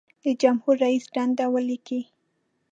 [0.23, 2.01] د جمهور رئیس دندې ولیکئ.